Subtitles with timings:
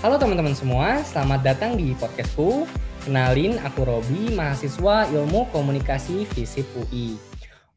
[0.00, 2.64] Halo teman-teman semua, selamat datang di podcastku.
[3.04, 7.20] Kenalin, aku Robi, mahasiswa Ilmu Komunikasi FISIP UI.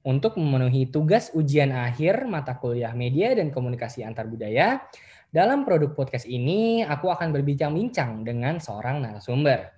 [0.07, 4.87] Untuk memenuhi tugas ujian akhir mata kuliah Media dan Komunikasi Antar Budaya,
[5.35, 9.75] dalam produk podcast ini aku akan berbincang-bincang dengan seorang narasumber.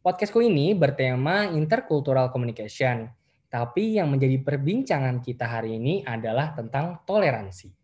[0.00, 3.04] Podcastku ini bertema intercultural communication,
[3.52, 7.81] tapi yang menjadi perbincangan kita hari ini adalah tentang toleransi.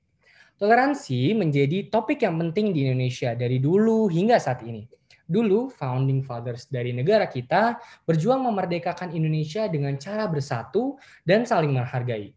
[0.59, 4.83] Toleransi menjadi topik yang penting di Indonesia dari dulu hingga saat ini.
[5.23, 12.35] Dulu, founding fathers dari negara kita berjuang memerdekakan Indonesia dengan cara bersatu dan saling menghargai.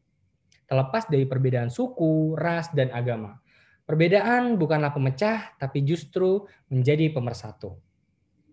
[0.70, 3.42] Terlepas dari perbedaan suku, ras, dan agama.
[3.90, 7.74] Perbedaan bukanlah pemecah, tapi justru menjadi pemersatu.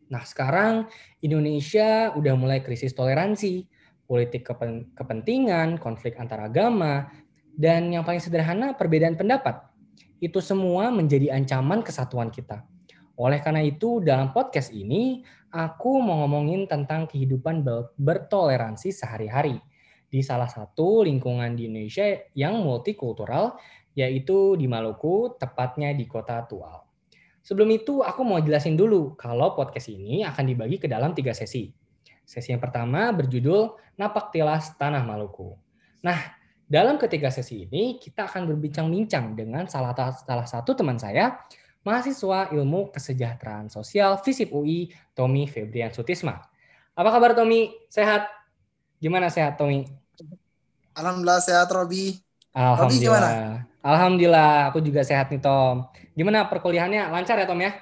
[0.09, 0.89] Nah, sekarang
[1.21, 3.69] Indonesia udah mulai krisis toleransi,
[4.09, 4.49] politik
[4.97, 7.13] kepentingan, konflik antar agama,
[7.53, 9.68] dan yang paling sederhana, perbedaan pendapat.
[10.19, 12.67] Itu semua menjadi ancaman kesatuan kita.
[13.19, 17.67] Oleh karena itu, dalam podcast ini, aku mau ngomongin tentang kehidupan
[17.99, 19.59] bertoleransi sehari-hari
[20.09, 22.07] di salah satu lingkungan di Indonesia
[22.39, 23.59] yang multikultural,
[23.99, 26.87] yaitu di Maluku, tepatnya di kota Tual.
[27.43, 31.75] Sebelum itu, aku mau jelasin dulu kalau podcast ini akan dibagi ke dalam tiga sesi.
[32.23, 35.57] Sesi yang pertama berjudul Napak Tilas Tanah Maluku.
[36.05, 36.38] Nah,
[36.69, 41.41] dalam ketiga sesi ini, kita akan berbincang-bincang dengan salah, salah satu teman saya,
[41.81, 46.45] mahasiswa ilmu kesejahteraan sosial FISIP UI, Tommy Febrian Sutisma.
[46.93, 47.73] Apa kabar Tommy?
[47.89, 48.29] Sehat?
[49.01, 49.89] Gimana sehat Tommy?
[50.93, 52.21] Alhamdulillah sehat Robi.
[52.53, 52.85] Alhamdulillah.
[52.85, 53.31] Robi gimana?
[53.81, 55.89] Alhamdulillah, aku juga sehat nih Tom.
[56.13, 57.09] Gimana perkuliahannya?
[57.09, 57.73] Lancar ya Tom ya?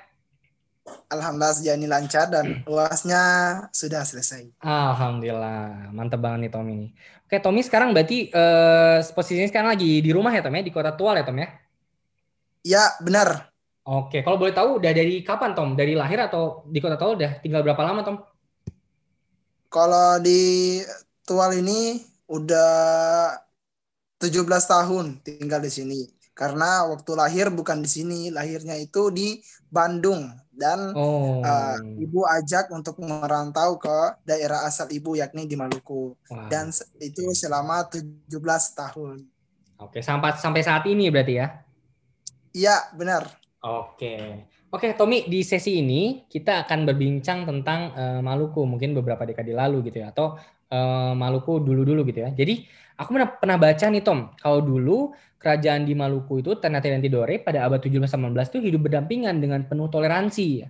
[1.06, 3.22] Alhamdulillah sejauh ini lancar dan uasnya
[3.70, 4.50] sudah selesai.
[4.62, 6.88] Alhamdulillah, mantep banget nih Tom ini.
[7.26, 10.94] Oke, Tommy sekarang berarti uh, posisinya sekarang lagi di rumah ya Tom ya, di kota
[10.94, 11.48] Tual ya Tom ya?
[12.62, 13.50] Ya, benar.
[13.86, 15.78] Oke, kalau boleh tahu udah dari kapan Tom?
[15.78, 18.16] Dari lahir atau di kota Tual udah tinggal berapa lama Tom?
[19.70, 20.82] Kalau di
[21.26, 21.98] Tual ini
[22.30, 23.34] udah
[24.22, 26.00] 17 tahun tinggal di sini.
[26.36, 29.40] Karena waktu lahir bukan di sini, lahirnya itu di
[29.72, 31.44] Bandung dan oh.
[31.44, 36.48] uh, ibu ajak untuk merantau ke daerah asal ibu yakni di Maluku wow.
[36.48, 38.32] dan itu selama 17
[38.72, 39.28] tahun.
[39.76, 41.46] Oke, sampai sampai saat ini berarti ya?
[42.56, 43.28] Iya, benar.
[43.60, 44.48] Oke.
[44.72, 49.92] Oke, Tommy, di sesi ini kita akan berbincang tentang uh, Maluku mungkin beberapa dekade lalu
[49.92, 50.40] gitu ya atau
[50.72, 52.32] uh, Maluku dulu-dulu gitu ya.
[52.32, 52.64] Jadi,
[52.96, 57.38] aku pernah pernah baca nih Tom, kalau dulu kerajaan di Maluku itu Ternate dan Tidore
[57.38, 60.66] pada abad 17-18 itu hidup berdampingan dengan penuh toleransi.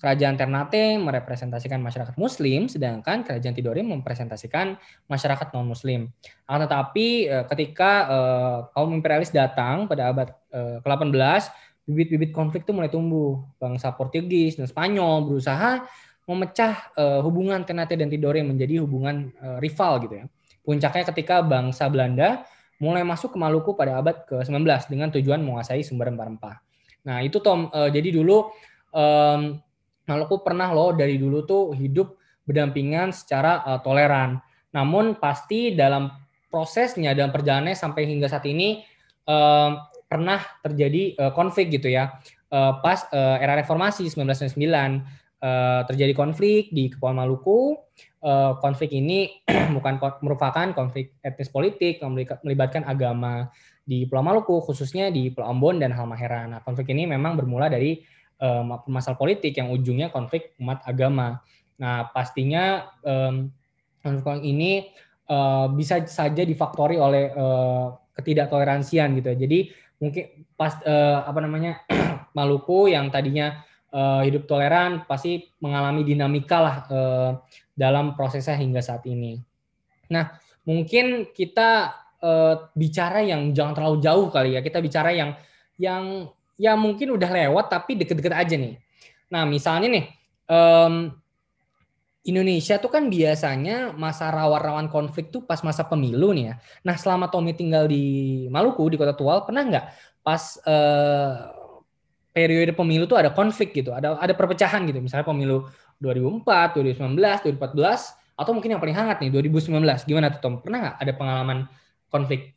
[0.00, 6.08] Kerajaan Ternate merepresentasikan masyarakat Muslim, sedangkan kerajaan Tidore mempresentasikan masyarakat non-Muslim.
[6.48, 11.52] Tetapi eh, ketika uh, kaum imperialis datang pada abad uh, ke-18,
[11.84, 13.44] bibit-bibit konflik itu mulai tumbuh.
[13.60, 15.84] Bangsa Portugis dan Spanyol berusaha
[16.24, 20.26] memecah uh, hubungan Ternate dan Tidore menjadi hubungan uh, rival gitu ya.
[20.60, 22.44] Puncaknya ketika bangsa Belanda
[22.80, 26.56] mulai masuk ke Maluku pada abad ke-19 dengan tujuan menguasai sumber rempah-rempah.
[27.04, 27.68] Nah, itu Tom.
[27.72, 28.48] Uh, jadi dulu
[28.92, 29.60] um,
[30.08, 32.18] Maluku pernah loh dari dulu tuh hidup
[32.48, 34.40] berdampingan secara uh, toleran.
[34.74, 36.10] Namun pasti dalam
[36.50, 38.82] prosesnya dalam perjalanannya sampai hingga saat ini
[39.28, 39.78] um,
[40.10, 42.18] pernah terjadi uh, konflik gitu ya.
[42.50, 47.78] Uh, pas uh, era reformasi 1999 uh, terjadi konflik di Kepulauan Maluku
[48.24, 49.44] uh, konflik ini
[49.76, 52.00] bukan merupakan konflik etnis politik
[52.44, 53.48] melibatkan agama
[53.84, 56.46] di Pulau Maluku khususnya di Pulau Ambon dan Halmahera.
[56.46, 57.98] Nah, konflik ini memang bermula dari
[58.38, 61.42] um, masalah politik yang ujungnya konflik umat agama.
[61.80, 63.50] Nah, pastinya um,
[63.98, 64.86] konflik ini
[65.26, 69.32] uh, bisa saja difaktori oleh uh, ketidaktoleransian gitu.
[69.34, 71.82] Jadi mungkin pas uh, apa namanya
[72.36, 77.30] Maluku yang tadinya uh, hidup toleran pasti mengalami dinamika lah uh,
[77.80, 79.40] dalam prosesnya hingga saat ini.
[80.12, 80.36] Nah,
[80.68, 84.60] mungkin kita uh, bicara yang jangan terlalu jauh kali ya.
[84.60, 85.32] Kita bicara yang
[85.80, 86.28] yang
[86.60, 88.76] ya mungkin udah lewat tapi deket-deket aja nih.
[89.32, 90.04] Nah, misalnya nih
[90.44, 91.16] um,
[92.20, 96.54] Indonesia tuh kan biasanya masa rawan-rawan konflik tuh pas masa pemilu nih ya.
[96.84, 99.86] Nah, selama Tommy tinggal di Maluku di Kota Tual, pernah nggak
[100.20, 101.59] pas uh,
[102.30, 105.02] periode pemilu tuh ada konflik gitu, ada ada perpecahan gitu.
[105.02, 105.66] Misalnya pemilu
[105.98, 110.08] 2004, 2019, 2014 atau mungkin yang paling hangat nih 2019.
[110.08, 110.54] Gimana tuh Tom?
[110.62, 111.58] Pernah nggak ada pengalaman
[112.08, 112.54] konflik?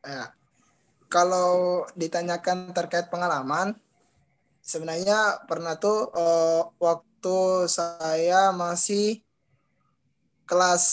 [0.00, 0.32] Ya.
[1.12, 3.78] Kalau ditanyakan terkait pengalaman,
[4.58, 9.22] sebenarnya pernah tuh uh, waktu saya masih
[10.42, 10.84] kelas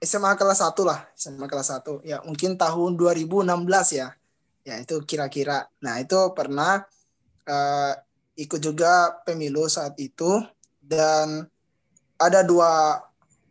[0.00, 2.08] SMA kelas 1 lah, SMA kelas 1.
[2.08, 4.16] Ya, mungkin tahun 2016 ya
[4.66, 6.82] ya itu kira-kira nah itu pernah
[7.46, 7.92] uh,
[8.34, 10.42] ikut juga pemilu saat itu
[10.82, 11.46] dan
[12.18, 12.98] ada dua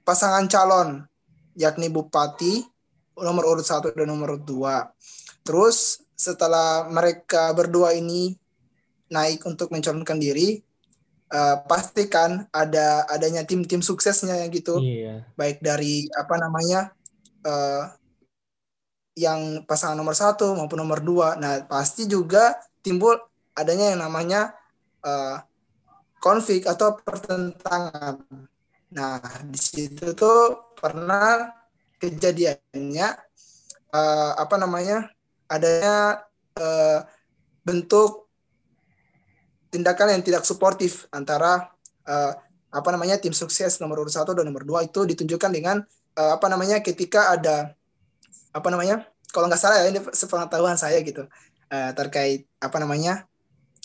[0.04, 1.08] pasangan calon
[1.56, 2.76] yakni bupati
[3.16, 4.76] nomor urut satu dan nomor urut dua.
[5.48, 8.36] Terus setelah mereka berdua ini
[9.08, 10.60] naik untuk mencalonkan diri,
[11.32, 15.24] uh, pastikan ada adanya tim-tim suksesnya gitu, iya.
[15.38, 16.92] baik dari apa namanya
[17.46, 17.94] uh,
[19.16, 21.40] yang pasangan nomor satu maupun nomor dua.
[21.40, 23.16] Nah pasti juga timbul
[23.56, 24.52] adanya yang namanya
[25.02, 25.40] uh,
[26.20, 28.20] konflik atau pertentangan.
[28.92, 31.56] Nah di situ tuh pernah
[31.98, 33.08] kejadiannya
[33.96, 35.08] uh, apa namanya
[35.48, 36.28] adanya
[36.60, 37.00] uh,
[37.64, 38.28] bentuk
[39.72, 41.72] tindakan yang tidak suportif antara
[42.08, 42.34] uh,
[42.76, 45.80] apa namanya tim sukses nomor urut satu dan nomor dua itu ditunjukkan dengan
[46.20, 47.72] uh, apa namanya ketika ada
[48.56, 49.04] apa namanya
[49.36, 51.28] kalau nggak salah ya ini sepengetahuan saya gitu.
[51.68, 53.28] Uh, terkait apa namanya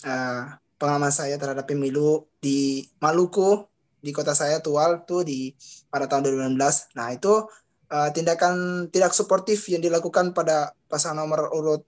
[0.07, 3.67] uh, pengalaman saya terhadap pemilu di Maluku
[3.99, 5.51] di kota saya Tual tuh di
[5.89, 6.57] pada tahun 2019
[6.93, 7.49] nah itu
[7.89, 11.83] uh, tindakan tidak suportif yang dilakukan pada pasangan nomor urut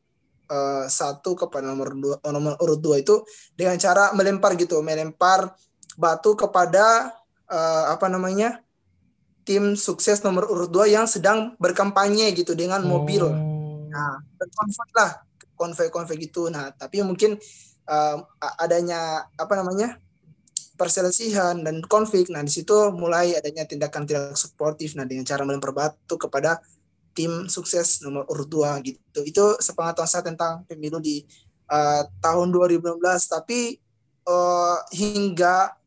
[0.85, 3.25] satu kepada nomor dua nomor urut dua itu
[3.57, 5.49] dengan cara melempar gitu melempar
[5.97, 7.09] batu kepada
[7.49, 8.62] uh, apa namanya
[9.43, 13.87] tim sukses nomor urut dua yang sedang berkampanye gitu dengan mobil oh.
[13.91, 15.11] nah berkonflik lah
[15.55, 17.37] konvoy-konvoy gitu nah tapi mungkin
[17.87, 18.17] uh,
[18.59, 19.99] adanya apa namanya
[20.73, 22.27] perselisihan dan konflik.
[22.33, 26.59] Nah, di situ mulai adanya tindakan tidak suportif nah dengan cara melempar batu kepada
[27.13, 29.19] tim sukses nomor urut 2 gitu.
[29.23, 31.21] Itu sepengetahuan saya tentang pemilu di
[31.69, 32.99] uh, tahun 2019
[33.29, 33.77] tapi
[34.25, 35.77] uh, hingga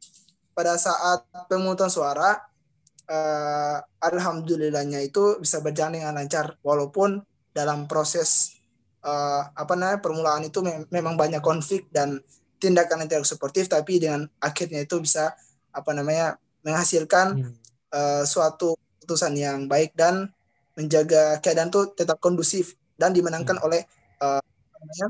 [0.56, 2.40] pada saat pemungutan suara
[3.10, 7.22] uh, alhamdulillahnya itu bisa berjalan dengan lancar walaupun
[7.54, 8.60] dalam proses
[9.06, 12.20] uh, apa namanya permulaan itu me memang banyak konflik dan
[12.60, 15.32] tindakan yang tidak suportif tapi dengan akhirnya itu bisa
[15.72, 17.54] apa namanya menghasilkan hmm.
[17.94, 20.32] uh, suatu putusan yang baik dan
[20.76, 23.66] menjaga keadaan itu tetap kondusif dan dimenangkan hmm.
[23.66, 23.82] oleh
[24.20, 24.42] uh,
[24.76, 25.06] namanya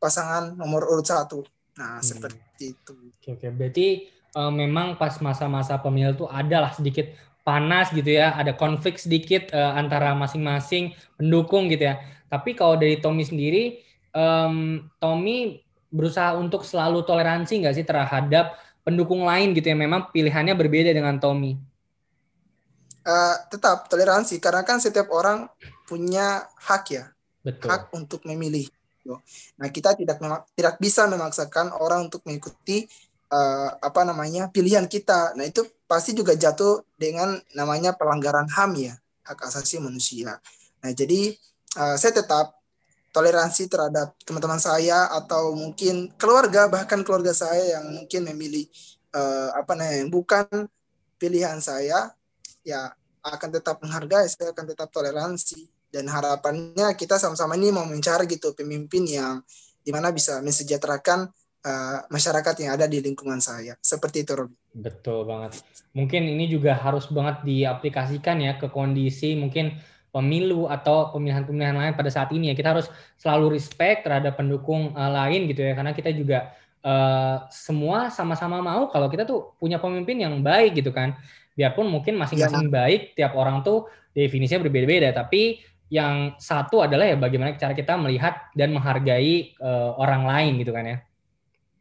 [0.00, 1.44] pasangan nomor urut satu.
[1.76, 2.04] Nah hmm.
[2.04, 2.94] seperti itu.
[3.20, 3.48] Oke, oke.
[3.52, 7.10] berarti uh, memang pas masa-masa pemilu itu adalah sedikit
[7.42, 12.00] panas gitu ya, ada konflik sedikit uh, antara masing-masing pendukung gitu ya.
[12.30, 13.82] Tapi kalau dari Tommy sendiri,
[14.14, 18.54] um, Tommy berusaha untuk selalu toleransi nggak sih terhadap
[18.86, 21.58] pendukung lain gitu ya memang pilihannya berbeda dengan Tommy?
[23.00, 25.48] Uh, tetap toleransi karena kan setiap orang
[25.88, 27.04] punya hak ya,
[27.42, 27.66] Betul.
[27.72, 28.68] hak untuk memilih.
[29.58, 30.20] Nah kita tidak
[30.54, 32.84] tidak bisa memaksakan orang untuk mengikuti
[33.32, 35.34] uh, apa namanya pilihan kita.
[35.34, 38.94] Nah itu pasti juga jatuh dengan namanya pelanggaran HAM ya
[39.26, 40.38] hak asasi manusia.
[40.86, 41.34] Nah jadi
[41.74, 42.54] uh, saya tetap
[43.10, 48.70] toleransi terhadap teman-teman saya atau mungkin keluarga bahkan keluarga saya yang mungkin memilih
[49.10, 50.46] uh, apa namanya bukan
[51.18, 52.14] pilihan saya
[52.62, 52.94] ya
[53.26, 58.54] akan tetap menghargai saya akan tetap toleransi dan harapannya kita sama-sama ini mau mencari gitu
[58.54, 59.42] pemimpin yang
[59.82, 61.26] di mana bisa mensejahterakan
[61.64, 64.56] uh, masyarakat yang ada di lingkungan saya seperti itu Robi.
[64.70, 65.60] Betul banget.
[65.96, 69.74] Mungkin ini juga harus banget diaplikasikan ya ke kondisi mungkin
[70.10, 75.10] pemilu atau pemilihan-pemilihan lain pada saat ini ya kita harus selalu respect terhadap pendukung uh,
[75.10, 76.50] lain gitu ya karena kita juga
[76.82, 81.14] uh, semua sama-sama mau kalau kita tuh punya pemimpin yang baik gitu kan
[81.54, 82.72] biarpun mungkin masing-masing ya.
[82.74, 88.50] baik tiap orang tuh definisinya berbeda-beda tapi yang satu adalah ya bagaimana cara kita melihat
[88.54, 90.98] dan menghargai uh, orang lain gitu kan ya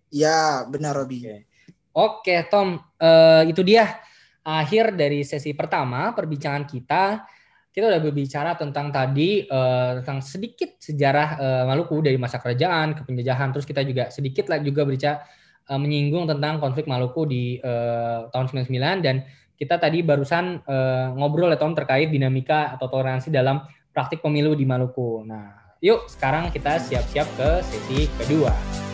[0.09, 1.25] ya benar Robi.
[1.25, 1.45] Oke,
[1.93, 4.01] oke Tom uh, itu dia.
[4.43, 7.23] Akhir dari sesi pertama perbincangan kita
[7.69, 13.01] kita udah berbicara tentang tadi uh, tentang sedikit sejarah uh, Maluku dari masa kerajaan ke
[13.05, 13.53] penjajahan.
[13.53, 15.21] Terus kita juga sedikit lah juga berbicara
[15.69, 19.21] uh, menyinggung tentang konflik Maluku di uh, tahun 99 dan
[19.59, 23.61] kita tadi barusan uh, ngobrol ya Tom terkait dinamika atau toleransi dalam
[23.93, 25.27] praktik pemilu di Maluku.
[25.27, 28.88] Nah, yuk sekarang kita siap-siap ke sesi kedua.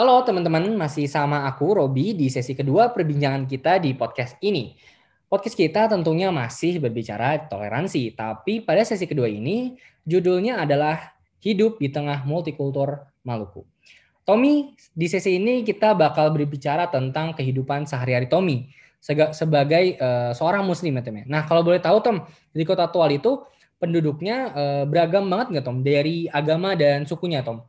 [0.00, 4.72] Halo teman-teman, masih sama aku Robi di sesi kedua perbincangan kita di podcast ini.
[5.28, 9.76] Podcast kita tentunya masih berbicara toleransi, tapi pada sesi kedua ini
[10.08, 11.12] judulnya adalah
[11.44, 13.68] Hidup di Tengah Multikultur Maluku.
[14.24, 18.72] Tommy, di sesi ini kita bakal berbicara tentang kehidupan sehari-hari Tommy
[19.36, 21.20] sebagai uh, seorang muslim ya Tom.
[21.20, 21.24] Ya.
[21.28, 22.24] Nah, kalau boleh tahu Tom,
[22.56, 23.44] di Kota Tual itu
[23.76, 25.84] penduduknya uh, beragam banget nggak Tom?
[25.84, 27.68] Dari agama dan sukunya Tom?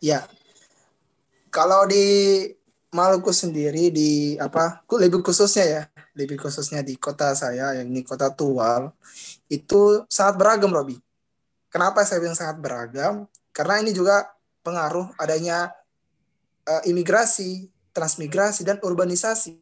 [0.00, 0.28] Ya.
[1.48, 2.04] Kalau di
[2.96, 5.82] Maluku sendiri di apa lebih khususnya ya
[6.16, 8.88] lebih khususnya di kota saya yang ini kota Tual
[9.52, 10.96] itu sangat beragam Robi.
[11.68, 13.28] Kenapa saya bilang sangat beragam?
[13.52, 14.32] Karena ini juga
[14.64, 15.76] pengaruh adanya
[16.64, 19.60] uh, imigrasi, transmigrasi dan urbanisasi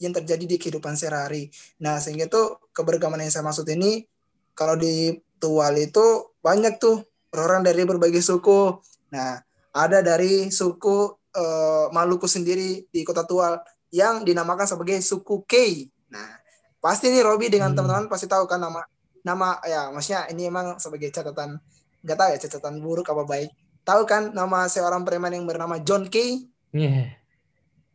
[0.00, 1.48] yang terjadi di kehidupan sehari-hari.
[1.80, 4.04] Nah sehingga itu keberagaman yang saya maksud ini
[4.52, 8.76] kalau di Tual itu banyak tuh orang dari berbagai suku.
[9.16, 13.58] Nah ada dari suku uh, Maluku sendiri di Kota Tual
[13.90, 15.86] yang dinamakan sebagai suku K.
[16.10, 16.38] Nah,
[16.82, 17.76] pasti nih Robi dengan hmm.
[17.78, 18.82] teman-teman pasti tahu kan nama
[19.20, 21.60] nama ya maksudnya ini emang sebagai catatan
[22.00, 23.50] nggak tahu ya catatan buruk apa baik.
[23.84, 26.44] Tahu kan nama seorang preman yang bernama John K?
[26.70, 27.16] Yeah.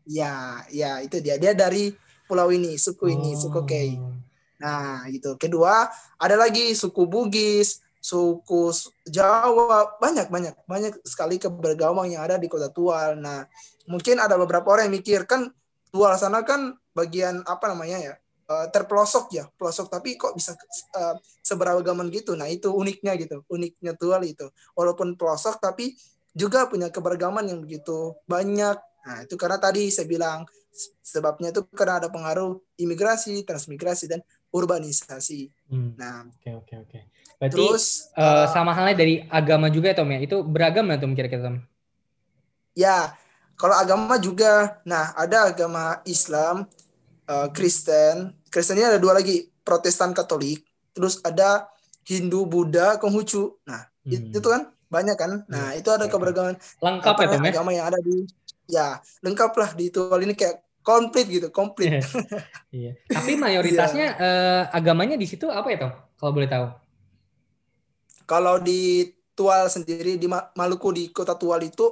[0.05, 0.34] Ya,
[0.70, 1.38] ya itu dia.
[1.38, 1.94] Dia dari
[2.25, 3.39] pulau ini, suku ini, oh.
[3.39, 3.74] suku K.
[4.62, 5.38] Nah, gitu.
[5.38, 5.86] Kedua,
[6.17, 8.70] ada lagi suku Bugis, suku
[9.10, 13.18] Jawa banyak banyak banyak sekali keberagaman yang ada di kota Tual.
[13.18, 13.50] Nah
[13.90, 15.50] mungkin ada beberapa orang yang mikir kan
[15.90, 18.14] Tual sana kan bagian apa namanya ya
[18.52, 20.54] uh, terpelosok ya pelosok tapi kok bisa
[20.94, 22.38] uh, seberagaman gitu.
[22.38, 25.98] Nah itu uniknya gitu uniknya Tual itu walaupun pelosok tapi
[26.38, 28.78] juga punya keberagaman yang begitu banyak.
[29.06, 30.46] Nah itu karena tadi saya bilang
[31.02, 34.20] sebabnya itu karena ada pengaruh imigrasi, transmigrasi dan
[34.56, 35.52] urbanisasi.
[35.68, 35.92] Hmm.
[36.00, 36.90] Nah, oke okay, oke okay, oke.
[36.96, 37.04] Okay.
[37.36, 37.86] Berarti Terus,
[38.16, 40.20] uh, sama halnya dari agama juga ya Tom ya?
[40.24, 41.58] Itu beragam ya Tom kira-kira Tom?
[42.72, 43.20] Ya,
[43.60, 44.80] kalau agama juga.
[44.88, 46.64] Nah, ada agama Islam,
[47.28, 48.32] uh, Kristen.
[48.48, 50.64] Kristen ini ada dua lagi, Protestan Katolik.
[50.96, 51.68] Terus ada
[52.08, 53.60] Hindu, Buddha, Konghucu.
[53.68, 54.32] Nah, hmm.
[54.32, 55.44] itu kan banyak kan?
[55.52, 56.56] Nah, itu ada keberagaman.
[56.80, 57.52] Lengkap ya Tom ya?
[57.52, 58.24] Agama yang ada di
[58.66, 62.06] ya lengkap lah di itu ini kayak komplit gitu, komplit.
[62.70, 62.94] iya.
[63.10, 64.70] Tapi mayoritasnya yeah.
[64.70, 65.92] uh, agamanya di situ apa ya Tom?
[66.22, 66.65] Kalau boleh tahu?
[68.30, 71.92] Kalau di Tual sendiri di Maluku di kota Tual itu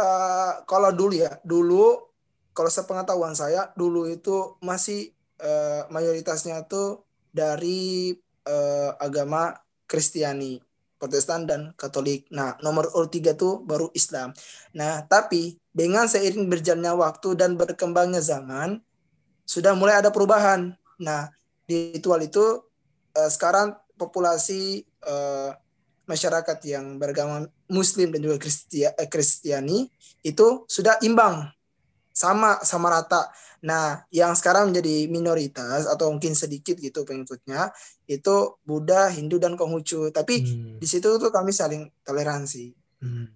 [0.00, 2.10] uh, kalau dulu ya, dulu
[2.56, 8.12] kalau sepengetahuan saya dulu itu masih uh, mayoritasnya tuh dari
[8.48, 9.56] uh, agama
[9.86, 10.56] Kristiani,
[11.02, 12.30] Protestan dan Katolik.
[12.30, 14.30] Nah, nomor urut tiga tuh baru Islam.
[14.70, 18.78] Nah, tapi dengan seiring berjalannya waktu dan berkembangnya zaman,
[19.42, 20.78] sudah mulai ada perubahan.
[21.02, 21.34] Nah,
[21.66, 22.62] di Tual itu
[23.18, 25.50] uh, sekarang populasi uh,
[26.06, 29.90] masyarakat yang beragama Muslim dan juga uh, Kristiani
[30.22, 31.50] itu sudah imbang
[32.14, 33.26] sama sama rata.
[33.62, 37.70] Nah, yang sekarang menjadi minoritas atau mungkin sedikit gitu pengikutnya
[38.10, 40.10] itu Buddha, Hindu dan Konghucu.
[40.10, 40.76] Tapi hmm.
[40.82, 42.74] di situ tuh kami saling toleransi.
[42.98, 43.30] Hmm.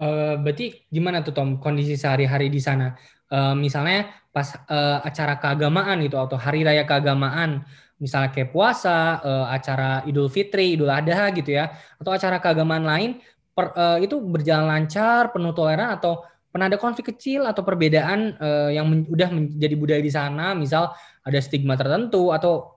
[0.00, 2.96] Uh, berarti gimana tuh Tom kondisi sehari-hari di sana?
[3.28, 7.68] Uh, misalnya pas uh, acara keagamaan gitu atau hari raya keagamaan
[8.00, 11.68] misalnya kayak puasa, uh, acara Idul Fitri, Idul Adha gitu ya,
[12.00, 13.20] atau acara keagamaan lain,
[13.52, 18.70] per, uh, itu berjalan lancar, penuh toleran atau pernah ada konflik kecil atau perbedaan uh,
[18.74, 20.90] yang men udah menjadi budaya di sana, misal
[21.22, 22.76] ada stigma tertentu atau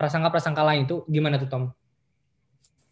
[0.00, 1.64] prasangka-prasangka uh, lain itu gimana tuh Tom?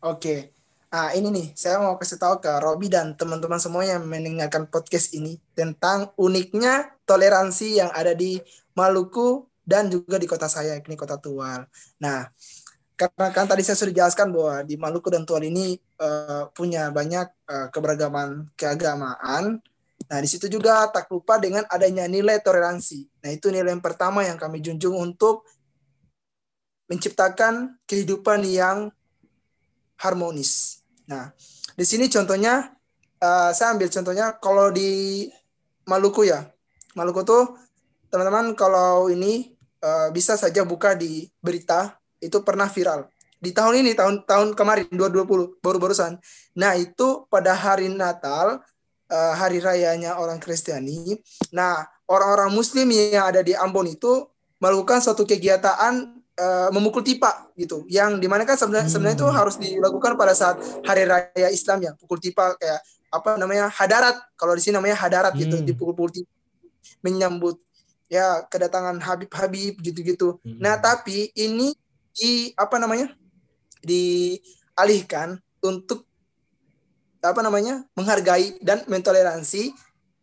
[0.02, 0.52] Oke,
[0.92, 5.14] ah ini nih saya mau kasih tahu ke Robi dan teman-teman semua yang mendengarkan podcast
[5.16, 8.36] ini tentang uniknya toleransi yang ada di
[8.74, 11.64] Maluku dan juga di kota saya ini kota Tual.
[12.02, 12.26] Nah,
[13.02, 17.26] karena kan tadi saya sudah jelaskan bahwa di Maluku dan Tual ini uh, punya banyak
[17.50, 19.58] uh, keberagaman keagamaan.
[20.06, 23.08] Nah, di situ juga tak lupa dengan adanya nilai toleransi.
[23.24, 25.48] Nah, itu nilai yang pertama yang kami junjung untuk
[26.90, 28.92] menciptakan kehidupan yang
[29.96, 30.84] harmonis.
[31.08, 31.32] Nah,
[31.72, 32.76] di sini contohnya
[33.24, 35.26] uh, saya ambil contohnya kalau di
[35.88, 36.44] Maluku ya.
[36.92, 37.56] Maluku tuh
[38.12, 43.10] teman-teman kalau ini uh, bisa saja buka di berita itu pernah viral
[43.42, 46.14] di tahun ini tahun tahun kemarin 2020 baru-barusan.
[46.54, 48.62] Nah itu pada hari Natal
[49.10, 51.18] uh, hari rayanya orang Kristiani.
[51.50, 54.30] Nah orang-orang Muslim yang ada di Ambon itu
[54.62, 58.94] melakukan suatu kegiatan uh, memukul tipa gitu yang di mana kan sebenarnya hmm.
[58.94, 62.78] sebenarnya itu harus dilakukan pada saat hari raya Islam ya pukul tipa kayak
[63.10, 65.66] apa namanya hadarat kalau di sini namanya hadarat gitu, hmm.
[65.66, 66.30] gitu dipukul-pukul tipa
[67.02, 67.58] menyambut
[68.06, 70.36] ya kedatangan Habib-Habib gitu-gitu.
[70.44, 70.60] Hmm.
[70.60, 71.72] Nah, tapi ini
[72.12, 73.12] di apa namanya?
[73.82, 76.06] dialihkan untuk
[77.18, 77.82] apa namanya?
[77.98, 79.74] menghargai dan mentoleransi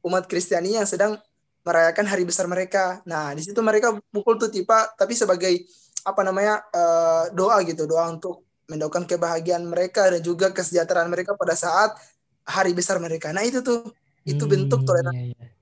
[0.08, 1.19] umat Kristiani yang sedang
[1.67, 3.03] merayakan hari besar mereka.
[3.03, 5.67] Nah, di situ mereka pukul tuh tipa tapi sebagai
[6.08, 6.63] apa namanya?
[6.72, 11.98] Uh, doa gitu, doa untuk mendoakan kebahagiaan mereka dan juga kesejahteraan mereka pada saat
[12.46, 13.34] hari besar mereka.
[13.36, 13.91] Nah, itu tuh
[14.24, 15.17] itu bentuk hmm, toleransi.
[15.17, 15.58] Iya, iya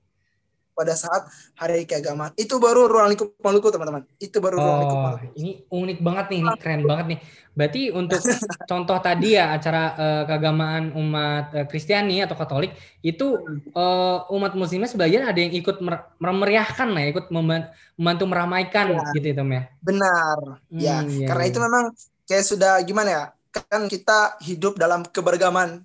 [0.78, 1.26] pada saat
[1.58, 2.30] hari keagamaan.
[2.38, 4.06] Itu baru ruang lingkup Maluku, teman-teman.
[4.22, 5.26] Itu baru oh, ruang lingkup Maluku.
[5.34, 7.18] Ini unik banget nih, ini keren banget nih.
[7.58, 8.22] Berarti untuk
[8.70, 13.34] contoh tadi ya acara uh, keagamaan umat uh, Kristiani atau Katolik itu
[13.74, 19.02] uh, umat Muslimnya sebagian ada yang ikut mer memeriahkan lah, ya, ikut membantu meramaikan ya.
[19.18, 19.62] gitu itu ya.
[19.82, 20.38] Benar.
[20.70, 21.50] Hmm, ya, iya, karena iya.
[21.50, 21.84] itu memang
[22.30, 23.24] kayak sudah gimana ya?
[23.50, 25.82] Kan kita hidup dalam keberagaman.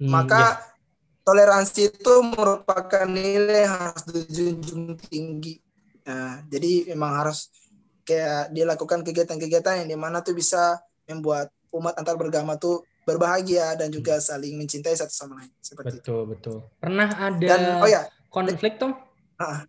[0.00, 0.71] Hmm, maka ya
[1.22, 5.58] toleransi itu merupakan nilai yang harus dijunjung tinggi.
[6.06, 7.50] Nah, jadi memang harus
[8.02, 13.90] kayak dilakukan kegiatan-kegiatan yang di mana tuh bisa membuat umat antar beragama tuh berbahagia dan
[13.90, 14.24] juga hmm.
[14.24, 15.50] saling mencintai satu sama lain.
[15.62, 16.30] Seperti betul, itu.
[16.34, 16.56] betul.
[16.78, 18.94] Pernah ada dan, oh ya, konflik, Tom?
[19.38, 19.62] Uh,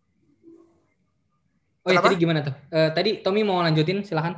[1.86, 2.53] oh ya, tadi gimana tuh?
[2.69, 4.38] Uh, tadi Tommy mau lanjutin, silahkan.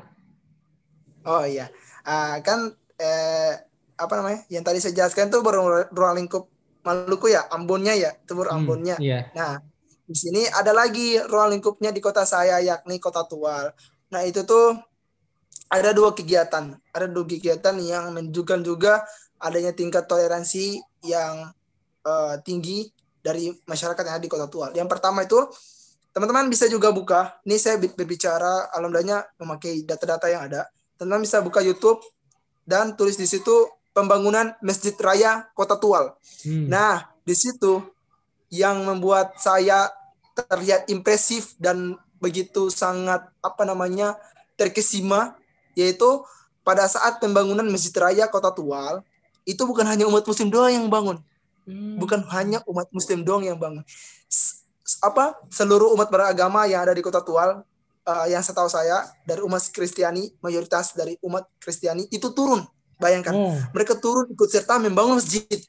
[1.26, 1.74] Oh iya,
[2.06, 2.70] uh, kan
[3.02, 3.58] eh,
[3.98, 4.46] apa namanya?
[4.46, 5.42] Yang tadi saya jelaskan tuh
[5.90, 6.55] ruang lingkup
[6.86, 8.96] Maluku ya, Ambonnya ya, Tebur hmm, Ambonnya.
[9.02, 9.24] Hmm, yeah.
[9.34, 9.58] Nah,
[10.06, 13.74] di sini ada lagi ruang lingkupnya di kota saya yakni Kota Tual.
[14.14, 14.78] Nah, itu tuh
[15.74, 16.78] ada dua kegiatan.
[16.94, 19.02] Ada dua kegiatan yang menunjukkan juga
[19.42, 21.50] adanya tingkat toleransi yang
[22.06, 22.94] uh, tinggi
[23.26, 24.78] dari masyarakat yang ada di Kota Tual.
[24.78, 25.42] Yang pertama itu
[26.14, 27.42] teman-teman bisa juga buka.
[27.42, 30.70] Ini saya berbicara alhamdulillahnya memakai data-data yang ada.
[31.02, 32.00] Teman-teman bisa buka YouTube
[32.62, 36.12] dan tulis di situ pembangunan Masjid Raya Kota Tual.
[36.44, 36.68] Hmm.
[36.68, 37.80] Nah, di situ
[38.52, 39.88] yang membuat saya
[40.36, 44.20] terlihat impresif dan begitu sangat apa namanya
[44.60, 45.40] terkesima
[45.80, 46.24] yaitu
[46.68, 49.00] pada saat pembangunan Masjid Raya Kota Tual
[49.48, 51.24] itu bukan hanya umat muslim doang yang bangun.
[51.64, 51.96] Hmm.
[51.96, 53.88] Bukan hanya umat muslim doang yang bangun.
[55.02, 57.66] apa seluruh umat beragama yang ada di Kota Tual
[58.06, 62.62] uh, yang setahu saya dari umat Kristiani mayoritas dari umat Kristiani itu turun
[62.96, 63.56] Bayangkan, oh.
[63.76, 65.60] mereka turun ikut serta membangun masjid.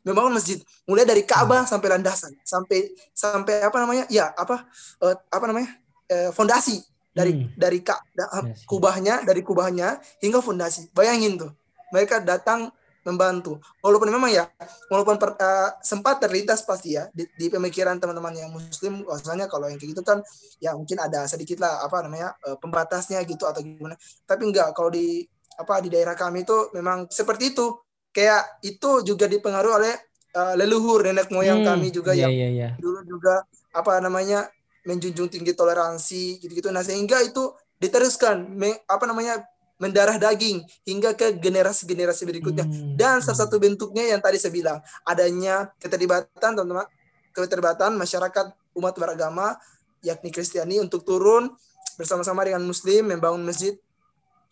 [0.00, 0.56] Membangun masjid
[0.88, 1.70] mulai dari Ka'bah hmm.
[1.76, 4.08] sampai landasan, sampai sampai apa namanya?
[4.08, 4.64] Ya, apa
[5.04, 5.76] uh, apa namanya?
[6.08, 6.80] Uh, fondasi
[7.12, 7.52] dari hmm.
[7.52, 10.88] dari ka, da, yes, kubahnya, dari kubahnya hingga fondasi.
[10.96, 11.52] Bayangin tuh.
[11.92, 12.72] Mereka datang
[13.04, 13.60] membantu.
[13.84, 14.48] Walaupun memang ya,
[14.88, 19.68] walaupun per, uh, sempat terlintas pasti ya di, di pemikiran teman-teman yang muslim, bahwasanya kalau
[19.68, 20.24] yang kayak gitu kan
[20.60, 24.00] ya mungkin ada sedikit lah apa namanya uh, pembatasnya gitu atau gimana.
[24.24, 27.66] Tapi enggak kalau di apa di daerah kami itu memang seperti itu.
[28.10, 29.94] Kayak itu juga dipengaruhi oleh
[30.34, 32.72] uh, leluhur nenek moyang hmm, kami juga yeah, yang yeah, yeah.
[32.82, 34.50] dulu juga apa namanya
[34.82, 36.74] menjunjung tinggi toleransi gitu-gitu.
[36.74, 39.46] Nah sehingga itu diteruskan me, apa namanya
[39.80, 42.66] mendarah daging hingga ke generasi-generasi berikutnya.
[42.68, 42.98] Hmm.
[42.98, 46.84] Dan salah satu bentuknya yang tadi saya bilang adanya keterlibatan teman-teman
[47.32, 49.56] keterlibatan masyarakat umat beragama
[50.04, 51.48] yakni Kristiani untuk turun
[51.96, 53.76] bersama-sama dengan Muslim membangun masjid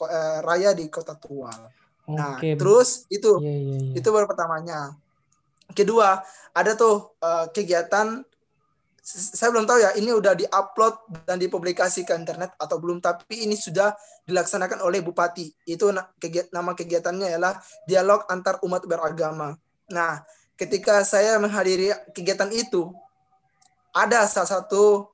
[0.01, 1.71] uh, raya di Kota Tual.
[2.09, 3.99] Nah, terus itu yeah, yeah, yeah.
[4.01, 4.97] itu baru pertamanya.
[5.77, 6.25] Kedua,
[6.57, 8.25] ada tuh uh, kegiatan
[9.09, 13.57] saya belum tahu ya ini udah diupload dan dipublikasi ke internet atau belum tapi ini
[13.57, 13.97] sudah
[14.29, 15.89] dilaksanakan oleh bupati itu
[16.53, 17.57] nama kegiatannya adalah
[17.89, 19.57] dialog antar umat beragama
[19.89, 20.21] nah
[20.61, 22.93] ketika saya menghadiri kegiatan itu
[23.97, 25.09] ada salah satu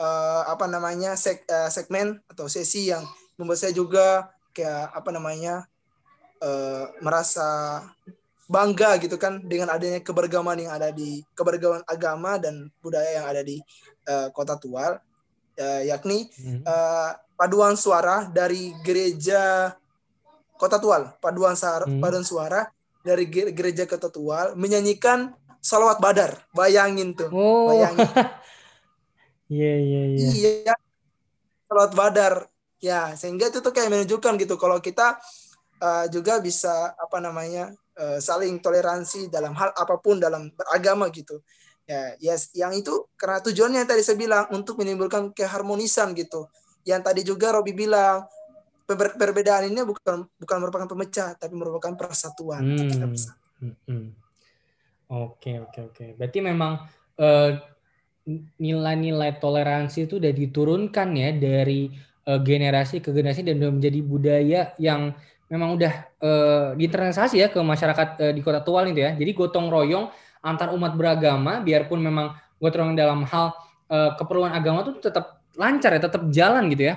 [0.00, 3.04] uh, apa namanya seg, uh, segmen atau sesi yang
[3.36, 5.68] membuat saya juga kayak apa namanya
[6.40, 7.80] uh, merasa
[8.46, 13.42] bangga gitu kan dengan adanya keberagaman yang ada di keberagaman agama dan budaya yang ada
[13.42, 13.58] di
[14.06, 14.96] uh, kota Tual
[15.58, 16.30] uh, yakni
[16.64, 19.74] uh, paduan suara dari gereja
[20.56, 21.16] kota Tual.
[21.20, 22.00] Paduan suara hmm.
[22.00, 22.64] paduan suara
[23.04, 26.46] dari gereja kota Tual menyanyikan salawat badar.
[26.56, 27.70] Bayangin tuh oh.
[27.70, 28.08] bayangin.
[29.46, 30.26] Iya iya iya.
[30.26, 30.74] Iya
[31.70, 32.50] salawat badar
[32.82, 35.16] ya sehingga itu tuh kayak menunjukkan gitu kalau kita
[35.80, 41.40] uh, juga bisa apa namanya uh, saling toleransi dalam hal apa pun dalam beragama gitu
[41.86, 46.50] ya yes yang itu karena tujuannya yang tadi saya bilang untuk menimbulkan keharmonisan gitu
[46.82, 48.26] yang tadi juga Robi bilang
[48.86, 53.14] per perbedaan ini bukan bukan merupakan pemecah tapi merupakan persatuan hmm.
[53.56, 54.26] Hmm, hmm.
[55.06, 56.06] Oke oke oke.
[56.18, 56.82] Berarti memang
[57.22, 57.50] uh,
[58.58, 61.94] nilai-nilai toleransi itu udah diturunkan ya dari
[62.26, 65.14] uh, generasi ke generasi dan udah menjadi budaya yang
[65.46, 69.14] memang udah uh, diinternalisasi ya ke masyarakat uh, di Kota Tual itu ya.
[69.14, 70.10] Jadi gotong royong
[70.42, 73.54] antar umat beragama biarpun memang gotong royong dalam hal
[73.90, 76.94] uh, keperluan agama tuh tetap lancar ya, tetap jalan gitu ya.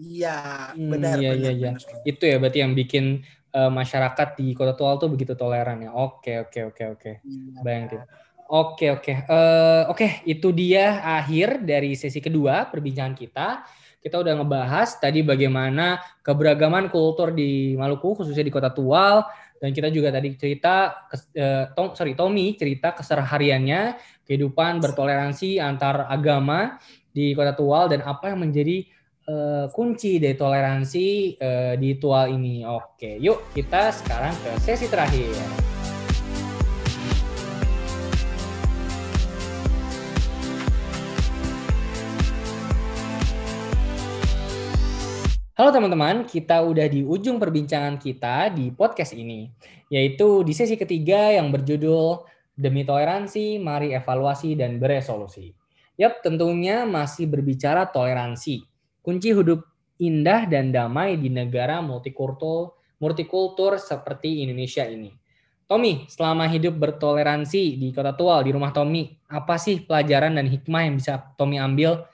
[0.00, 0.36] Iya,
[0.72, 1.14] hmm, benar.
[1.20, 1.70] Iya, iya, iya.
[2.08, 3.20] Itu ya berarti yang bikin
[3.52, 5.92] uh, masyarakat di Kota Tual tuh begitu toleran ya.
[5.92, 7.12] Oke, oke, oke, oke.
[7.20, 8.00] Iya, Bayangin.
[8.50, 9.30] Oke, oke.
[9.30, 13.48] Uh, oke, itu dia akhir dari sesi kedua perbincangan kita
[14.00, 19.28] kita udah ngebahas tadi bagaimana keberagaman kultur di Maluku khususnya di Kota Tual
[19.60, 21.04] dan kita juga tadi cerita
[21.36, 26.80] eh, Tom, sorry Tommy cerita kesehariannya kehidupan bertoleransi antar agama
[27.12, 28.88] di Kota Tual dan apa yang menjadi
[29.28, 32.62] uh, kunci dari toleransi uh, di Tual ini.
[32.62, 35.69] Oke, yuk kita sekarang ke sesi terakhir.
[45.60, 49.44] Halo teman-teman, kita udah di ujung perbincangan kita di podcast ini,
[49.92, 52.24] yaitu di sesi ketiga yang berjudul
[52.56, 55.52] Demi Toleransi, Mari Evaluasi dan Beresolusi.
[56.00, 58.64] Yap, tentunya masih berbicara toleransi.
[59.04, 59.60] Kunci hidup
[60.00, 65.12] indah dan damai di negara multikultur, multikultur seperti Indonesia ini.
[65.68, 70.88] Tommy, selama hidup bertoleransi di Kota Tual, di rumah Tommy, apa sih pelajaran dan hikmah
[70.88, 72.08] yang bisa Tommy ambil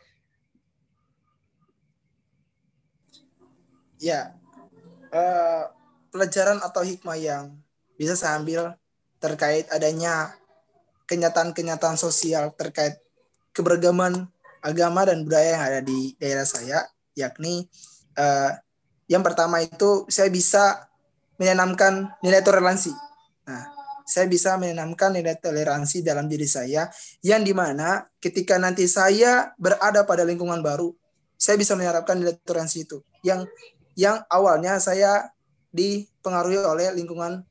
[4.06, 4.30] ya
[5.10, 5.66] uh,
[6.14, 7.58] pelajaran atau hikmah yang
[7.98, 8.78] bisa saya ambil
[9.18, 10.38] terkait adanya
[11.10, 13.02] kenyataan-kenyataan sosial terkait
[13.50, 14.30] keberagaman
[14.62, 16.86] agama dan budaya yang ada di daerah saya
[17.18, 17.66] yakni
[18.14, 18.54] uh,
[19.06, 20.86] yang pertama itu saya bisa
[21.38, 22.90] menanamkan nilai toleransi.
[23.46, 23.64] Nah,
[24.06, 26.90] saya bisa menanamkan nilai toleransi dalam diri saya
[27.22, 30.90] yang di mana ketika nanti saya berada pada lingkungan baru,
[31.38, 33.46] saya bisa menerapkan nilai toleransi itu yang
[33.96, 35.32] yang awalnya saya
[35.72, 37.42] dipengaruhi oleh lingkungan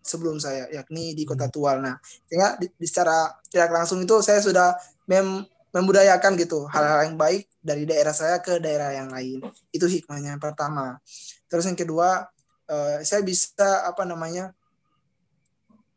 [0.00, 1.54] sebelum saya yakni di Kota hmm.
[1.54, 1.84] Tual.
[1.84, 1.96] Nah,
[2.26, 4.74] sehingga di, di secara tidak langsung itu saya sudah
[5.06, 9.44] mem, membudayakan gitu hal-hal yang baik dari daerah saya ke daerah yang lain.
[9.70, 10.98] Itu hikmahnya yang pertama.
[11.46, 12.26] Terus yang kedua,
[12.66, 14.56] uh, saya bisa apa namanya?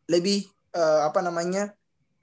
[0.04, 1.72] lebih uh, apa namanya?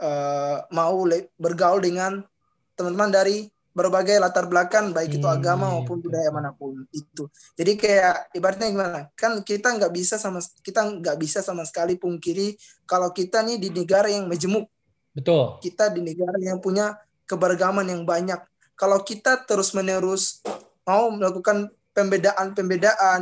[0.01, 1.05] Uh, mau
[1.37, 2.25] bergaul dengan
[2.73, 7.31] teman-teman dari berbagai latar belakang baik itu agama hmm, maupun budaya mana pun itu.
[7.55, 9.01] Jadi kayak ibaratnya gimana?
[9.15, 13.71] Kan kita nggak bisa sama kita nggak bisa sama sekali pungkiri kalau kita nih di
[13.71, 14.67] negara yang majemuk.
[15.15, 15.63] Betul.
[15.63, 16.99] Kita di negara yang punya
[17.31, 18.43] keberagaman yang banyak.
[18.75, 20.43] Kalau kita terus menerus
[20.83, 23.21] mau melakukan pembedaan pembedaan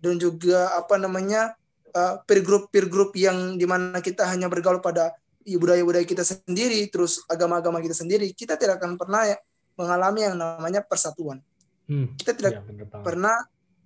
[0.00, 1.52] dan juga apa namanya
[1.92, 5.12] uh, peer group peer group yang di mana kita hanya bergaul pada
[5.44, 9.36] budaya-budaya kita sendiri terus agama-agama kita sendiri kita tidak akan pernah ya
[9.80, 11.40] mengalami yang namanya persatuan.
[11.88, 12.12] Hmm.
[12.20, 13.36] Kita tidak ya, pernah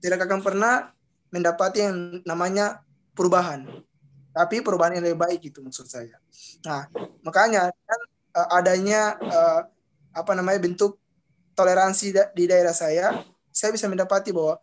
[0.03, 0.93] tidak akan pernah
[1.31, 2.83] mendapati yang namanya
[3.15, 3.65] perubahan.
[4.35, 6.19] Tapi perubahan yang lebih baik itu maksud saya.
[6.67, 6.91] Nah,
[7.23, 8.01] makanya kan
[8.35, 9.61] uh, adanya uh,
[10.11, 10.99] apa namanya bentuk
[11.55, 13.23] toleransi da di daerah saya,
[13.55, 14.59] saya bisa mendapati bahwa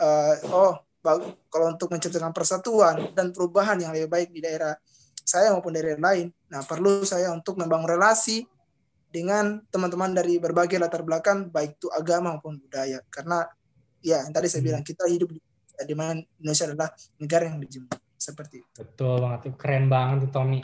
[0.00, 0.72] uh, oh
[1.52, 4.72] kalau untuk menciptakan persatuan dan perubahan yang lebih baik di daerah
[5.20, 8.44] saya maupun daerah lain, nah perlu saya untuk membangun relasi
[9.14, 13.46] dengan teman-teman dari berbagai latar belakang baik itu agama maupun budaya karena
[14.02, 14.68] ya yang tadi saya hmm.
[14.74, 15.38] bilang kita hidup di,
[15.86, 16.90] di mana Indonesia adalah
[17.22, 18.70] negara yang dijemput seperti itu.
[18.82, 20.60] Betul banget, keren banget tuh Tommy.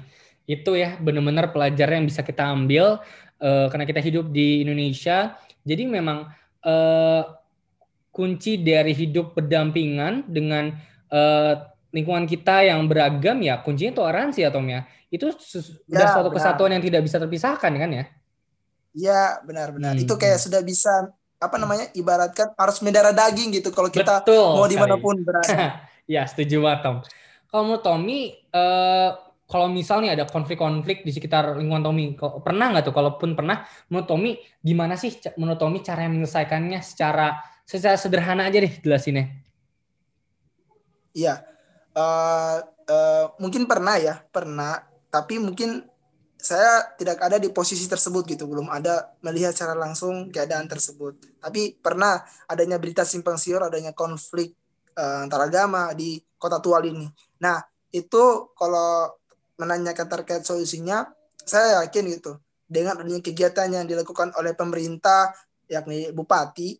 [0.50, 2.98] Itu ya benar-benar pelajaran yang bisa kita ambil
[3.38, 5.38] uh, karena kita hidup di Indonesia.
[5.62, 6.26] Jadi memang
[6.66, 7.22] uh,
[8.10, 10.74] kunci dari hidup berdampingan dengan
[11.14, 11.54] uh,
[11.94, 14.82] lingkungan kita yang beragam ya kuncinya toleransi ya Tom ya.
[15.06, 18.04] Itu sudah ya, suatu kesatuan yang tidak bisa terpisahkan kan ya?
[18.90, 20.02] Iya benar-benar hmm.
[20.02, 20.46] itu kayak hmm.
[20.50, 20.92] sudah bisa
[21.40, 25.80] apa namanya ibaratkan harus mendarah daging gitu kalau kita Betul, mau di mana pun berada.
[26.14, 26.96] ya setuju banget Tom.
[27.50, 29.10] Kalau menurut Tommy, uh,
[29.50, 32.94] kalau misalnya ada konflik-konflik di sekitar lingkungan Tommy, pernah nggak tuh?
[32.94, 34.30] Kalaupun pernah, menurut Tommy
[34.62, 39.34] gimana sih menurut Tommy cara menyelesaikannya secara secara sederhana aja deh jelasinnya.
[41.10, 41.42] Iya,
[41.98, 44.86] uh, uh, mungkin pernah ya, pernah.
[45.10, 45.89] Tapi mungkin
[46.40, 48.48] saya tidak ada di posisi tersebut gitu.
[48.48, 51.20] Belum ada melihat secara langsung keadaan tersebut.
[51.38, 54.56] Tapi pernah adanya berita simpang siur adanya konflik
[54.96, 57.06] uh, antar agama di kota Tual ini.
[57.44, 57.60] Nah
[57.92, 59.12] itu kalau
[59.60, 61.04] menanyakan terkait solusinya
[61.44, 62.40] saya yakin gitu.
[62.64, 65.36] Dengan adanya kegiatan yang dilakukan oleh pemerintah
[65.68, 66.74] yakni bupati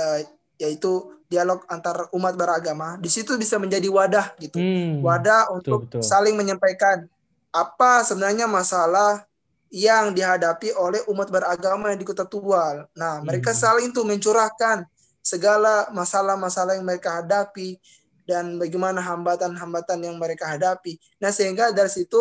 [0.00, 0.20] uh,
[0.58, 4.56] yaitu dialog antar umat beragama di situ bisa menjadi wadah gitu.
[4.56, 6.08] Hmm, wadah untuk betul, betul.
[6.08, 7.04] saling menyampaikan
[7.52, 9.24] apa sebenarnya masalah
[9.68, 12.88] yang dihadapi oleh umat beragama di Kota Tual.
[12.96, 13.60] Nah, mereka hmm.
[13.60, 14.88] saling tuh mencurahkan
[15.20, 17.76] segala masalah-masalah yang mereka hadapi
[18.24, 20.96] dan bagaimana hambatan-hambatan yang mereka hadapi.
[21.20, 22.16] Nah, sehingga dari situ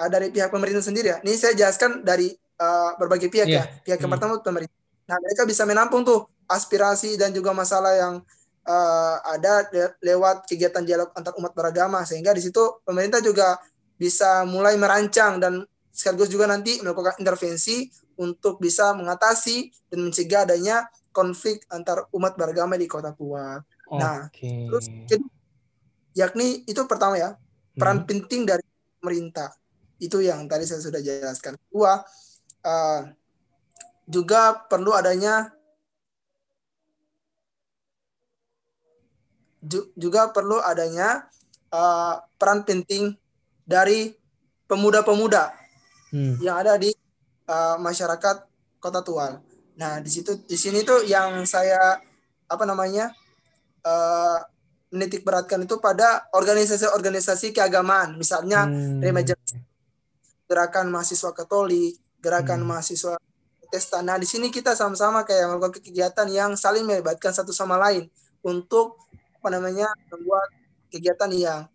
[0.00, 1.18] uh, dari pihak pemerintah sendiri ya.
[1.20, 3.68] Ini saya jelaskan dari uh, berbagai pihak yeah.
[3.68, 3.84] ya.
[3.84, 4.12] Pihak hmm.
[4.16, 4.76] pertama pemerintah.
[5.08, 8.14] Nah, mereka bisa menampung tuh aspirasi dan juga masalah yang
[8.64, 9.68] uh, ada
[10.00, 13.60] lewat kegiatan dialog antar umat beragama sehingga di situ pemerintah juga
[13.98, 20.86] bisa mulai merancang dan sekaligus juga nanti melakukan intervensi untuk bisa mengatasi dan mencegah adanya
[21.10, 23.58] konflik antar umat beragama di kota tua.
[23.90, 23.98] Okay.
[23.98, 24.30] Nah,
[24.70, 25.26] terus jadi
[26.14, 27.34] yakni itu pertama ya
[27.74, 28.06] peran hmm.
[28.06, 28.62] penting dari
[29.02, 29.50] pemerintah.
[29.98, 31.58] Itu yang tadi saya sudah jelaskan.
[31.70, 31.98] Dua,
[32.62, 33.00] uh,
[34.06, 35.50] juga perlu adanya
[39.98, 41.26] juga perlu adanya
[41.74, 43.12] uh, peran penting
[43.68, 44.16] dari
[44.64, 45.52] pemuda-pemuda
[46.16, 46.40] hmm.
[46.40, 46.88] yang ada di
[47.52, 48.48] uh, masyarakat
[48.80, 49.44] Kota Tual.
[49.76, 52.00] Nah, di situ di sini tuh yang saya
[52.48, 53.12] apa namanya
[53.84, 54.40] uh,
[54.88, 59.04] menitik beratkan itu pada organisasi-organisasi keagamaan, misalnya hmm.
[60.48, 62.68] gerakan mahasiswa Katolik, gerakan hmm.
[62.72, 63.20] mahasiswa
[63.68, 64.08] Protestan.
[64.08, 68.08] Nah, di sini kita sama-sama kayak melakukan kegiatan yang saling melibatkan satu sama lain
[68.40, 70.48] untuk apa namanya membuat
[70.88, 71.68] kegiatan yang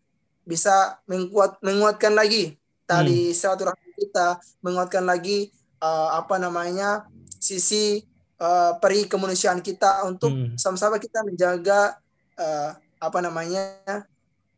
[0.44, 3.36] bisa menguat menguatkan lagi tali hmm.
[3.36, 7.08] silaturahmi kita, menguatkan lagi uh, apa namanya
[7.40, 8.04] sisi
[8.40, 10.56] uh, peri kemanusiaan kita untuk hmm.
[10.60, 11.98] sama-sama kita menjaga
[12.40, 14.08] uh, apa namanya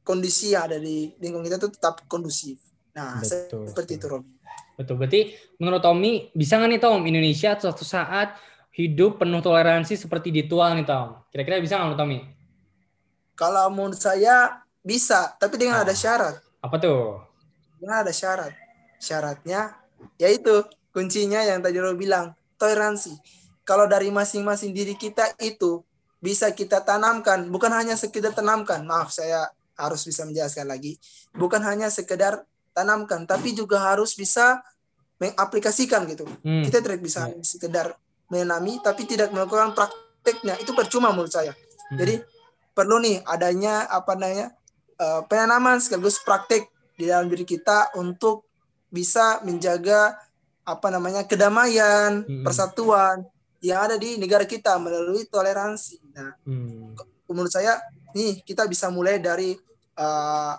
[0.05, 2.61] kondisi yang ada di lingkungan kita itu tetap kondusif.
[2.93, 3.65] Nah, Betul.
[3.65, 4.23] seperti itu Rob.
[4.77, 5.01] Betul.
[5.01, 8.37] Berarti menurut Tommy, bisa nggak nih Tom, Indonesia suatu saat
[8.75, 11.25] hidup penuh toleransi seperti di Tual nih Tom?
[11.33, 12.19] Kira-kira bisa nggak menurut Tommy?
[13.35, 15.83] Kalau menurut saya bisa, tapi dengan oh.
[15.83, 16.37] ada syarat.
[16.61, 17.25] Apa tuh?
[17.81, 18.53] Dengan ada syarat.
[19.01, 19.75] Syaratnya
[20.21, 20.61] yaitu
[20.93, 23.17] kuncinya yang tadi lo bilang, toleransi.
[23.65, 25.81] Kalau dari masing-masing diri kita itu
[26.21, 28.85] bisa kita tanamkan, bukan hanya sekedar tanamkan.
[28.85, 31.01] Maaf, saya harus bisa menjelaskan lagi.
[31.33, 32.45] Bukan hanya sekedar
[32.77, 34.61] tanamkan, tapi juga harus bisa
[35.17, 36.29] mengaplikasikan gitu.
[36.45, 36.61] Hmm.
[36.61, 37.41] Kita tidak bisa yeah.
[37.41, 37.87] sekedar
[38.29, 41.53] menanami tapi tidak melakukan prakteknya itu percuma menurut saya.
[41.91, 41.97] Hmm.
[41.97, 42.21] Jadi
[42.75, 44.51] perlu nih adanya apa namanya
[44.99, 48.47] uh, penanaman sekaligus praktek di dalam diri kita untuk
[48.87, 50.15] bisa menjaga
[50.65, 52.41] apa namanya kedamaian, hmm.
[52.41, 53.27] persatuan
[53.61, 56.01] yang ada di negara kita melalui toleransi.
[56.15, 56.95] Nah, hmm.
[57.29, 57.77] menurut saya
[58.15, 59.53] nih kita bisa mulai dari
[59.99, 60.55] uh,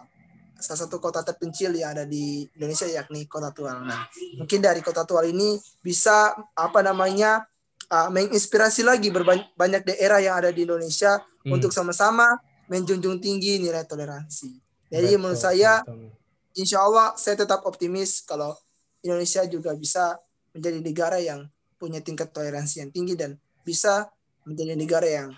[0.57, 3.85] salah satu kota terpencil yang ada di Indonesia yakni Kota Tual.
[3.85, 4.09] Nah,
[4.41, 7.45] mungkin dari Kota Tual ini bisa apa namanya
[7.93, 9.13] uh, menginspirasi lagi
[9.55, 11.53] banyak daerah yang ada di Indonesia hmm.
[11.53, 14.51] untuk sama-sama menjunjung tinggi nilai toleransi.
[14.87, 16.15] Jadi betul, menurut saya, betul.
[16.55, 18.55] insya Allah saya tetap optimis kalau
[19.03, 20.19] Indonesia juga bisa
[20.55, 24.09] menjadi negara yang punya tingkat toleransi yang tinggi dan bisa
[24.47, 25.29] menjadi negara yang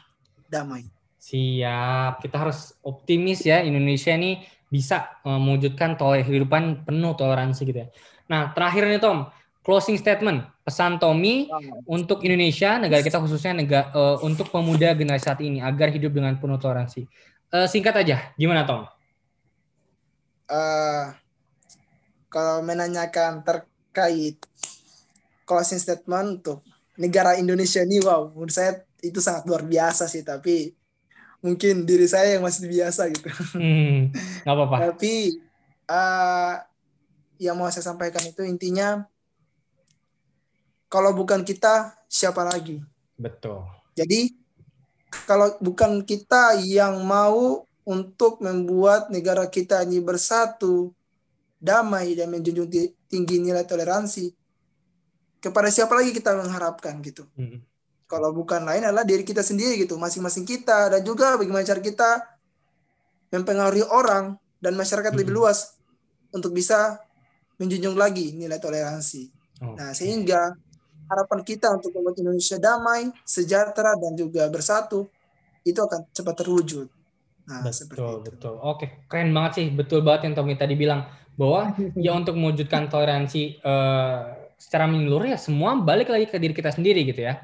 [0.47, 0.87] damai.
[1.19, 7.89] Siap, kita harus optimis ya Indonesia ini bisa mewujudkan toler kehidupan penuh toleransi gitu ya.
[8.29, 9.29] Nah, terakhir nih Tom,
[9.69, 11.45] closing statement, pesan Tommy
[11.85, 16.41] untuk Indonesia, negara kita khususnya negara uh, untuk pemuda generasi saat ini agar hidup dengan
[16.41, 17.05] penuh toleransi.
[17.53, 18.89] Uh, singkat aja, gimana Tom?
[20.49, 21.13] Uh,
[22.33, 24.41] kalau menanyakan terkait
[25.45, 26.65] closing statement untuk
[26.97, 30.73] negara Indonesia ini, wow, menurut saya itu sangat luar biasa sih, tapi
[31.45, 33.29] mungkin diri saya yang masih biasa gitu.
[33.53, 34.17] Hmm,
[34.49, 34.77] gak apa-apa.
[34.97, 35.45] Tapi
[35.93, 36.57] uh,
[37.37, 39.05] yang mau saya sampaikan itu intinya
[40.89, 42.81] kalau bukan kita siapa lagi?
[43.15, 43.65] Betul.
[43.95, 44.35] Jadi
[45.25, 50.93] kalau bukan kita yang mau untuk membuat negara kita ini bersatu,
[51.57, 52.69] damai dan menjunjung
[53.09, 54.33] tinggi nilai toleransi,
[55.41, 57.25] kepada siapa lagi kita mengharapkan gitu?
[57.37, 57.65] Hmm
[58.09, 62.11] kalau bukan lain adalah diri kita sendiri gitu masing-masing kita dan juga bagaimana cara kita
[63.29, 65.21] mempengaruhi orang dan masyarakat hmm.
[65.21, 65.77] lebih luas
[66.33, 66.97] untuk bisa
[67.61, 69.29] menjunjung lagi nilai toleransi.
[69.61, 69.77] Oh.
[69.77, 70.57] Nah, sehingga
[71.09, 75.09] harapan kita untuk membuat Indonesia damai, sejahtera dan juga bersatu
[75.65, 76.87] itu akan cepat terwujud.
[77.49, 78.55] Nah, betul, betul.
[78.61, 79.67] Oke, keren banget sih.
[79.73, 81.73] Betul banget yang Tommy tadi bilang bahwa
[82.05, 87.09] ya untuk mewujudkan toleransi uh, secara menyeluruh ya semua balik lagi ke diri kita sendiri
[87.09, 87.41] gitu ya.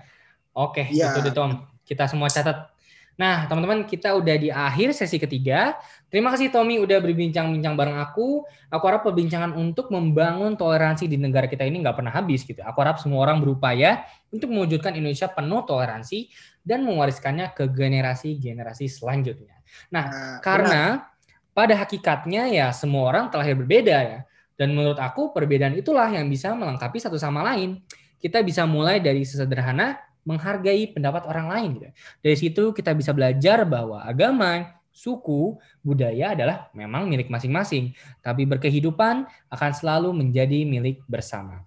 [0.53, 1.16] Oke, ya.
[1.16, 1.64] itu deh Tom.
[1.88, 2.73] Kita semua catat.
[3.14, 5.79] Nah, teman-teman, kita udah di akhir sesi ketiga.
[6.11, 8.42] Terima kasih Tommy udah berbincang-bincang bareng aku.
[8.70, 12.59] Aku harap perbincangan untuk membangun toleransi di negara kita ini nggak pernah habis gitu.
[12.66, 14.03] Aku harap semua orang berupaya
[14.35, 16.27] untuk mewujudkan Indonesia penuh toleransi
[16.66, 19.62] dan mewariskannya ke generasi-generasi selanjutnya.
[19.94, 21.55] Nah, nah karena benar.
[21.55, 24.20] pada hakikatnya ya semua orang terlahir berbeda ya.
[24.55, 27.83] Dan menurut aku perbedaan itulah yang bisa melengkapi satu sama lain.
[28.18, 31.68] Kita bisa mulai dari sesederhana menghargai pendapat orang lain.
[31.78, 31.88] Gitu.
[32.24, 37.92] Dari situ kita bisa belajar bahwa agama, suku, budaya adalah memang milik masing-masing,
[38.24, 41.62] tapi berkehidupan akan selalu menjadi milik bersama.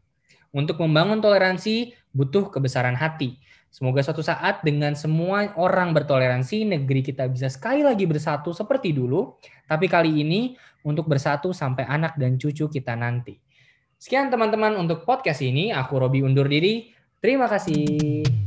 [0.51, 3.37] Untuk membangun toleransi butuh kebesaran hati.
[3.67, 9.37] Semoga suatu saat dengan semua orang bertoleransi, negeri kita bisa sekali lagi bersatu seperti dulu,
[9.69, 10.55] tapi kali ini
[10.87, 13.37] untuk bersatu sampai anak dan cucu kita nanti.
[13.97, 15.73] Sekian teman-teman untuk podcast ini.
[15.73, 16.93] Aku Robi undur diri.
[17.17, 18.46] Terima kasih.